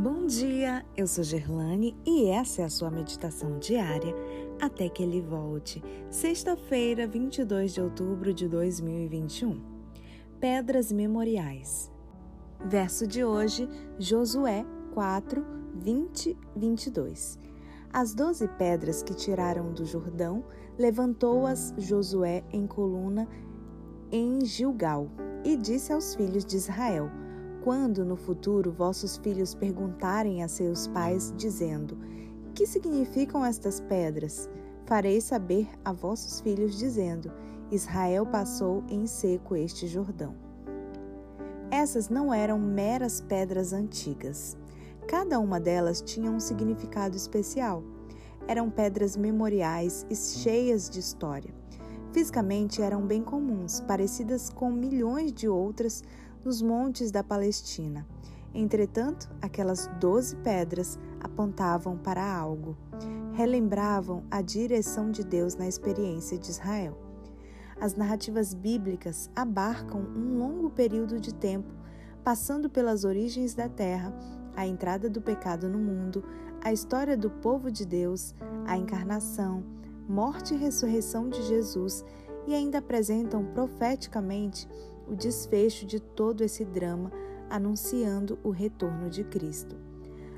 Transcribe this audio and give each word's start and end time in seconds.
Bom 0.00 0.26
dia, 0.26 0.86
eu 0.96 1.08
sou 1.08 1.24
Gerlane 1.24 1.96
e 2.06 2.28
essa 2.28 2.62
é 2.62 2.64
a 2.64 2.68
sua 2.68 2.88
meditação 2.88 3.58
diária 3.58 4.14
até 4.60 4.88
que 4.88 5.02
ele 5.02 5.20
volte. 5.20 5.82
Sexta-feira, 6.08 7.04
22 7.04 7.74
de 7.74 7.80
outubro 7.80 8.32
de 8.32 8.46
2021. 8.46 9.60
Pedras 10.38 10.92
memoriais. 10.92 11.90
Verso 12.64 13.08
de 13.08 13.24
hoje, 13.24 13.68
Josué 13.98 14.64
4, 14.94 15.44
20, 15.74 16.38
22. 16.54 17.36
As 17.92 18.14
doze 18.14 18.46
pedras 18.46 19.02
que 19.02 19.14
tiraram 19.14 19.72
do 19.72 19.84
Jordão, 19.84 20.44
levantou-as 20.78 21.74
Josué 21.76 22.44
em 22.52 22.68
coluna 22.68 23.26
em 24.12 24.44
Gilgal 24.44 25.10
e 25.42 25.56
disse 25.56 25.92
aos 25.92 26.14
filhos 26.14 26.44
de 26.44 26.54
Israel: 26.54 27.10
quando 27.68 28.02
no 28.02 28.16
futuro 28.16 28.72
vossos 28.72 29.18
filhos 29.18 29.54
perguntarem 29.54 30.42
a 30.42 30.48
seus 30.48 30.86
pais, 30.88 31.34
dizendo: 31.36 31.98
Que 32.54 32.66
significam 32.66 33.44
estas 33.44 33.78
pedras? 33.78 34.48
Farei 34.86 35.20
saber 35.20 35.68
a 35.84 35.92
vossos 35.92 36.40
filhos, 36.40 36.78
dizendo: 36.78 37.30
Israel 37.70 38.24
passou 38.24 38.82
em 38.88 39.06
seco 39.06 39.54
este 39.54 39.86
Jordão. 39.86 40.34
Essas 41.70 42.08
não 42.08 42.32
eram 42.32 42.58
meras 42.58 43.20
pedras 43.20 43.74
antigas. 43.74 44.56
Cada 45.06 45.38
uma 45.38 45.60
delas 45.60 46.00
tinha 46.00 46.30
um 46.30 46.40
significado 46.40 47.18
especial. 47.18 47.84
Eram 48.46 48.70
pedras 48.70 49.14
memoriais 49.14 50.06
e 50.08 50.16
cheias 50.16 50.88
de 50.88 51.00
história. 51.00 51.52
Fisicamente 52.14 52.80
eram 52.80 53.02
bem 53.02 53.22
comuns, 53.22 53.82
parecidas 53.82 54.48
com 54.48 54.72
milhões 54.72 55.30
de 55.34 55.46
outras 55.46 56.02
nos 56.44 56.62
montes 56.62 57.10
da 57.10 57.22
Palestina. 57.22 58.06
Entretanto, 58.54 59.28
aquelas 59.42 59.88
doze 60.00 60.34
pedras 60.36 60.98
apontavam 61.20 61.96
para 61.96 62.24
algo, 62.24 62.76
relembravam 63.34 64.24
a 64.30 64.40
direção 64.40 65.10
de 65.10 65.22
Deus 65.22 65.54
na 65.54 65.68
experiência 65.68 66.38
de 66.38 66.50
Israel. 66.50 66.96
As 67.80 67.94
narrativas 67.94 68.54
bíblicas 68.54 69.30
abarcam 69.36 70.00
um 70.00 70.38
longo 70.38 70.70
período 70.70 71.20
de 71.20 71.32
tempo, 71.32 71.72
passando 72.24 72.68
pelas 72.68 73.04
origens 73.04 73.54
da 73.54 73.68
terra, 73.68 74.12
a 74.56 74.66
entrada 74.66 75.08
do 75.08 75.22
pecado 75.22 75.68
no 75.68 75.78
mundo, 75.78 76.24
a 76.60 76.72
história 76.72 77.16
do 77.16 77.30
povo 77.30 77.70
de 77.70 77.86
Deus, 77.86 78.34
a 78.66 78.76
encarnação, 78.76 79.62
morte 80.08 80.54
e 80.54 80.56
ressurreição 80.56 81.28
de 81.28 81.40
Jesus 81.42 82.04
e 82.46 82.54
ainda 82.54 82.78
apresentam 82.78 83.44
profeticamente 83.44 84.66
o 85.08 85.14
desfecho 85.14 85.86
de 85.86 85.98
todo 85.98 86.42
esse 86.42 86.64
drama, 86.64 87.10
anunciando 87.48 88.38
o 88.42 88.50
retorno 88.50 89.08
de 89.08 89.24
Cristo. 89.24 89.76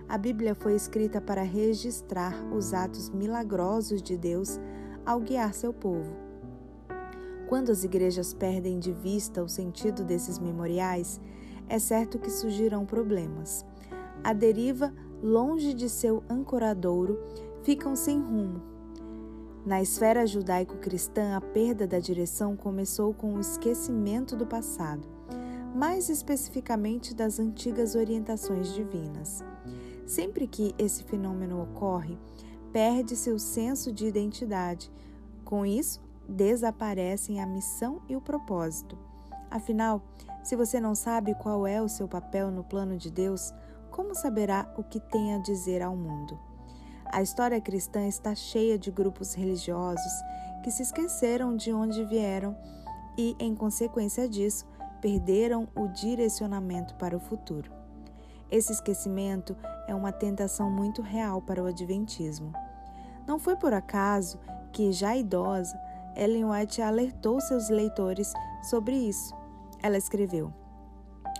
A 0.08 0.16
Bíblia 0.16 0.54
foi 0.54 0.74
escrita 0.74 1.20
para 1.20 1.42
registrar 1.42 2.34
os 2.52 2.72
atos 2.72 3.10
milagrosos 3.10 4.02
de 4.02 4.16
Deus 4.16 4.58
ao 5.04 5.20
guiar 5.20 5.54
seu 5.54 5.72
povo. 5.72 6.12
Quando 7.48 7.70
as 7.72 7.82
igrejas 7.82 8.32
perdem 8.32 8.78
de 8.78 8.92
vista 8.92 9.42
o 9.42 9.48
sentido 9.48 10.04
desses 10.04 10.38
memoriais, 10.38 11.20
é 11.68 11.78
certo 11.78 12.18
que 12.18 12.30
surgirão 12.30 12.86
problemas. 12.86 13.64
A 14.22 14.32
deriva, 14.32 14.92
longe 15.22 15.74
de 15.74 15.88
seu 15.88 16.22
ancoradouro, 16.28 17.18
ficam 17.62 17.96
sem 17.96 18.20
rumo, 18.20 18.62
na 19.64 19.82
esfera 19.82 20.26
judaico-cristã, 20.26 21.36
a 21.36 21.40
perda 21.40 21.86
da 21.86 21.98
direção 21.98 22.56
começou 22.56 23.12
com 23.12 23.34
o 23.34 23.40
esquecimento 23.40 24.34
do 24.34 24.46
passado, 24.46 25.06
mais 25.74 26.08
especificamente 26.08 27.14
das 27.14 27.38
antigas 27.38 27.94
orientações 27.94 28.72
divinas. 28.72 29.44
Sempre 30.06 30.46
que 30.46 30.74
esse 30.78 31.04
fenômeno 31.04 31.62
ocorre, 31.62 32.18
perde-se 32.72 33.30
o 33.30 33.38
senso 33.38 33.92
de 33.92 34.06
identidade. 34.06 34.90
Com 35.44 35.66
isso, 35.66 36.00
desaparecem 36.26 37.40
a 37.40 37.46
missão 37.46 38.00
e 38.08 38.16
o 38.16 38.20
propósito. 38.20 38.96
Afinal, 39.50 40.02
se 40.42 40.56
você 40.56 40.80
não 40.80 40.94
sabe 40.94 41.34
qual 41.34 41.66
é 41.66 41.82
o 41.82 41.88
seu 41.88 42.08
papel 42.08 42.50
no 42.50 42.64
plano 42.64 42.96
de 42.96 43.10
Deus, 43.10 43.52
como 43.90 44.14
saberá 44.14 44.72
o 44.78 44.82
que 44.82 44.98
tem 44.98 45.34
a 45.34 45.38
dizer 45.38 45.82
ao 45.82 45.94
mundo? 45.94 46.49
A 47.12 47.22
história 47.22 47.60
cristã 47.60 48.06
está 48.06 48.36
cheia 48.36 48.78
de 48.78 48.88
grupos 48.88 49.34
religiosos 49.34 50.12
que 50.62 50.70
se 50.70 50.82
esqueceram 50.82 51.56
de 51.56 51.72
onde 51.72 52.04
vieram 52.04 52.56
e, 53.18 53.34
em 53.40 53.52
consequência 53.52 54.28
disso, 54.28 54.64
perderam 55.00 55.66
o 55.74 55.88
direcionamento 55.88 56.94
para 56.94 57.16
o 57.16 57.20
futuro. 57.20 57.72
Esse 58.48 58.70
esquecimento 58.70 59.56
é 59.88 59.94
uma 59.94 60.12
tentação 60.12 60.70
muito 60.70 61.02
real 61.02 61.42
para 61.42 61.60
o 61.60 61.66
Adventismo. 61.66 62.52
Não 63.26 63.40
foi 63.40 63.56
por 63.56 63.74
acaso 63.74 64.38
que, 64.72 64.92
já 64.92 65.16
idosa, 65.16 65.76
Ellen 66.14 66.44
White 66.44 66.80
alertou 66.80 67.40
seus 67.40 67.68
leitores 67.70 68.32
sobre 68.62 68.94
isso. 68.94 69.34
Ela 69.82 69.98
escreveu: 69.98 70.52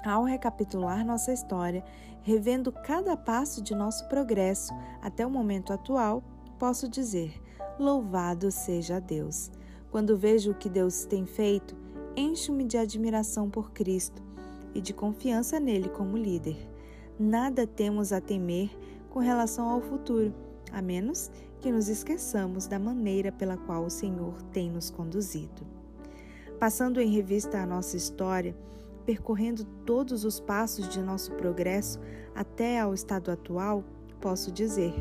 ao 0.05 0.25
recapitular 0.25 1.05
nossa 1.05 1.33
história, 1.33 1.85
revendo 2.23 2.73
cada 2.73 3.17
passo 3.17 3.63
de 3.63 3.75
nosso 3.75 4.09
progresso 4.09 4.73
até 5.03 5.27
o 5.27 5.31
momento 5.31 5.73
atual, 5.73 6.23
posso 6.59 6.89
dizer: 6.89 7.41
Louvado 7.79 8.51
seja 8.51 9.01
Deus! 9.01 9.51
Quando 9.91 10.17
vejo 10.17 10.53
o 10.53 10.55
que 10.55 10.69
Deus 10.69 11.05
tem 11.05 11.27
feito, 11.27 11.77
encho-me 12.17 12.65
de 12.65 12.79
admiração 12.79 13.51
por 13.51 13.73
Cristo 13.73 14.23
e 14.75 14.81
de 14.81 14.93
confiança 14.93 15.59
nele 15.59 15.89
como 15.89 16.17
líder. 16.17 16.57
Nada 17.19 17.67
temos 17.67 18.13
a 18.13 18.21
temer 18.21 18.71
com 19.11 19.19
relação 19.19 19.69
ao 19.69 19.81
futuro, 19.81 20.33
a 20.73 20.81
menos 20.81 21.31
que 21.61 21.71
nos 21.71 21.89
esqueçamos 21.89 22.67
da 22.67 22.79
maneira 22.79 23.33
pela 23.33 23.57
qual 23.57 23.85
o 23.85 23.91
Senhor 23.91 24.41
tem 24.53 24.71
nos 24.71 24.91
conduzido. 24.91 25.67
Passando 26.59 27.01
em 27.01 27.11
revista 27.11 27.59
a 27.59 27.67
nossa 27.67 27.97
história, 27.97 28.55
percorrendo 29.11 29.65
todos 29.85 30.25
os 30.25 30.39
passos 30.39 30.89
de 30.89 31.03
nosso 31.03 31.33
progresso 31.33 31.99
até 32.33 32.79
ao 32.79 32.95
estado 32.95 33.33
atual, 33.33 33.83
posso 34.21 34.53
dizer: 34.53 34.95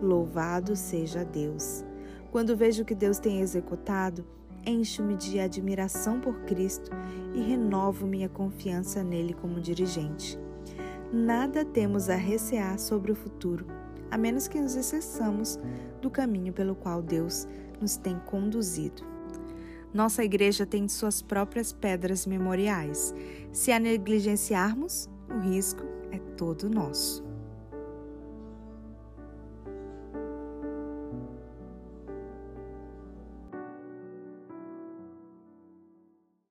Louvado 0.00 0.76
seja 0.76 1.24
Deus! 1.24 1.84
Quando 2.30 2.56
vejo 2.56 2.84
o 2.84 2.86
que 2.86 2.94
Deus 2.94 3.18
tem 3.18 3.40
executado, 3.40 4.24
encho-me 4.64 5.16
de 5.16 5.40
admiração 5.40 6.20
por 6.20 6.42
Cristo 6.42 6.92
e 7.34 7.40
renovo 7.40 8.06
minha 8.06 8.28
confiança 8.28 9.02
nele 9.02 9.34
como 9.34 9.60
dirigente. 9.60 10.38
Nada 11.12 11.64
temos 11.64 12.08
a 12.08 12.14
recear 12.14 12.78
sobre 12.78 13.10
o 13.10 13.16
futuro, 13.16 13.66
a 14.08 14.16
menos 14.16 14.46
que 14.46 14.60
nos 14.60 14.76
esqueçamos 14.76 15.58
do 16.00 16.08
caminho 16.08 16.52
pelo 16.52 16.76
qual 16.76 17.02
Deus 17.02 17.48
nos 17.80 17.96
tem 17.96 18.20
conduzido. 18.20 19.17
Nossa 19.92 20.24
igreja 20.24 20.66
tem 20.66 20.88
suas 20.88 21.22
próprias 21.22 21.72
pedras 21.72 22.26
memoriais. 22.26 23.14
Se 23.52 23.72
a 23.72 23.78
negligenciarmos, 23.78 25.08
o 25.30 25.38
risco 25.38 25.84
é 26.10 26.18
todo 26.36 26.68
nosso. 26.68 27.27